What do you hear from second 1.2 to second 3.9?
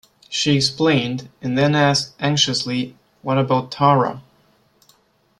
and then asked anxiously, "What about